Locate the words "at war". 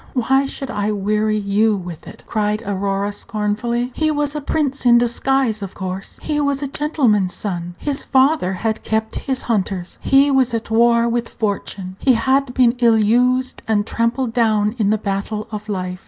10.55-11.07